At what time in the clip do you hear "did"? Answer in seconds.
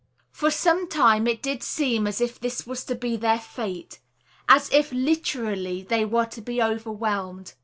1.25-1.45